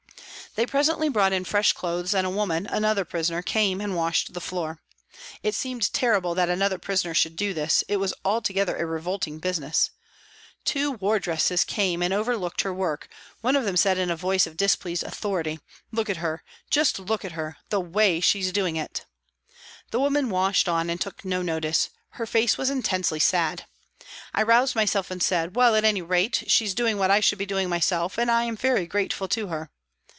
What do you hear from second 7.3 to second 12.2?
do this, it was altogether a revolting business. Two wardresses came and